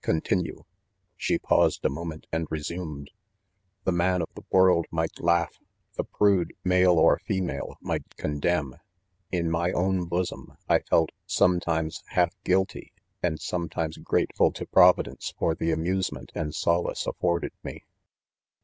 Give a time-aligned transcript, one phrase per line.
[0.00, 0.62] continue.
[1.16, 3.10] She paused a mo ment and resumed:
[3.80, 5.58] £ The man of the world, might laugh 5—
[5.96, 8.76] the prude, male or female^ might condemn.
[9.32, 12.92] In my own bosom I felt sometimes half guilty,
[13.24, 17.82] and sometimes grateful to providence for the amusement and solace afforded me.